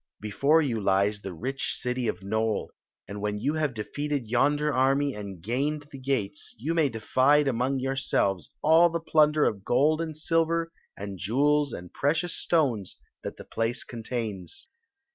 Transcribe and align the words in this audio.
Before 0.19 0.63
you 0.63 0.81
lies 0.81 1.21
the 1.21 1.31
rich 1.31 1.75
city 1.79 2.07
of 2.07 2.23
Nole, 2.23 2.71
and 3.07 3.21
when 3.21 3.37
you 3.37 3.53
have 3.53 3.75
defeated 3.75 4.25
yonder 4.27 4.73
army 4.73 5.13
and 5.13 5.43
gained 5.43 5.85
the 5.91 5.99
gates 5.99 6.55
you 6.57 6.73
may 6.73 6.89
divide 6.89 7.47
among 7.47 7.77
yourselves 7.77 8.49
all 8.63 8.89
the 8.89 8.99
plun 8.99 9.31
der 9.33 9.43
of 9.45 9.63
gold 9.63 10.01
and 10.01 10.17
silver 10.17 10.71
and 10.97 11.19
jewels 11.19 11.71
and 11.71 11.93
precious 11.93 12.33
sto^ 12.33 12.95
that 13.23 13.37
the 13.37 13.45
place 13.45 13.83
contains. 13.83 14.65